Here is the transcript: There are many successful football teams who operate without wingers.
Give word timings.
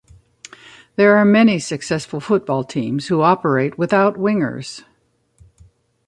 There 0.95 1.15
are 1.15 1.23
many 1.23 1.59
successful 1.59 2.19
football 2.19 2.63
teams 2.63 3.09
who 3.09 3.21
operate 3.21 3.77
without 3.77 4.15
wingers. 4.15 4.83